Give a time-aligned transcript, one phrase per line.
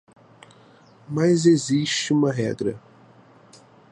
[1.07, 2.81] Mas existe uma regra